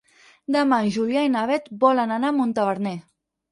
Demà 0.55 0.79
en 0.85 0.89
Julià 0.95 1.27
i 1.27 1.31
na 1.35 1.45
Beth 1.53 1.69
volen 1.85 2.17
anar 2.19 2.35
a 2.35 2.37
Montaverner. 2.41 2.97